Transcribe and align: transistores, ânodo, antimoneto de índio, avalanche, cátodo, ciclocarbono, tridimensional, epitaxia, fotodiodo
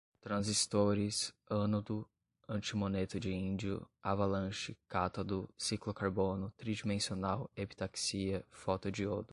transistores, 0.21 1.33
ânodo, 1.49 2.07
antimoneto 2.47 3.19
de 3.19 3.31
índio, 3.33 3.87
avalanche, 4.03 4.75
cátodo, 4.87 5.49
ciclocarbono, 5.57 6.51
tridimensional, 6.57 7.49
epitaxia, 7.55 8.43
fotodiodo 8.49 9.27